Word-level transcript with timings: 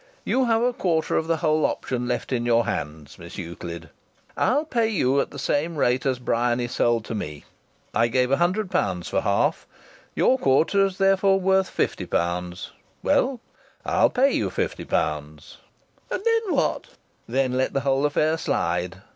You 0.25 0.45
have 0.45 0.63
a 0.63 0.73
quarter 0.73 1.15
of 1.15 1.27
the 1.27 1.37
whole 1.45 1.63
option 1.63 2.07
left 2.07 2.31
in 2.33 2.43
your 2.43 2.65
hands, 2.65 3.19
Miss 3.19 3.37
Euclid. 3.37 3.91
I'll 4.35 4.65
pay 4.65 4.87
you 4.89 5.19
at 5.21 5.29
the 5.29 5.37
same 5.37 5.75
rate 5.75 6.07
as 6.07 6.17
Bryany 6.17 6.67
sold 6.67 7.05
to 7.05 7.13
me. 7.13 7.45
I 7.93 8.07
gave 8.07 8.29
£100 8.29 9.05
for 9.07 9.21
half. 9.21 9.67
Your 10.15 10.39
quarter 10.39 10.83
is 10.87 10.97
therefore 10.97 11.39
worth 11.39 11.69
£50. 11.77 12.69
Well, 13.03 13.41
I'll 13.85 14.09
pay 14.09 14.31
you 14.31 14.49
£50." 14.49 15.57
"And 16.09 16.23
then 16.25 16.41
what?" 16.55 16.87
"Then 17.27 17.53
let 17.55 17.73
the 17.73 17.81
whole 17.81 18.03
affair 18.03 18.39
slide." 18.39 19.03